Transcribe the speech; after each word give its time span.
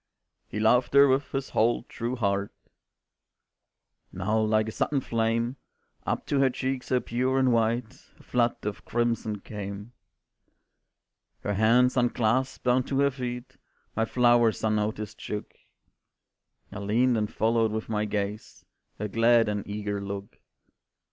"He 0.47 0.59
loved 0.59 0.95
her 0.95 1.07
with 1.07 1.31
his 1.31 1.49
whole 1.51 1.83
true 1.83 2.15
heart," 2.15 2.51
Now 4.11 4.39
like 4.39 4.67
a 4.67 4.71
sudden 4.71 4.99
flame 4.99 5.57
Up 6.07 6.25
to 6.25 6.39
her 6.39 6.49
cheek 6.49 6.81
so 6.81 6.99
pure 6.99 7.37
and 7.37 7.53
white, 7.53 7.93
A 8.19 8.23
flood 8.23 8.55
of 8.65 8.83
crimson 8.83 9.41
came. 9.41 9.93
Her 11.41 11.53
hands 11.53 11.97
unclasped, 11.97 12.63
down 12.63 12.81
to 12.85 12.99
her 13.01 13.11
feet 13.11 13.57
My 13.95 14.05
flowers 14.05 14.63
unnoticed 14.63 15.21
shook; 15.21 15.53
I 16.71 16.79
leaned 16.79 17.15
and 17.15 17.31
followed 17.31 17.71
with 17.71 17.87
my 17.87 18.05
gaze 18.05 18.65
Her 18.97 19.07
glad 19.07 19.47
and 19.47 19.67
eager 19.67 20.01
look. 20.01 20.41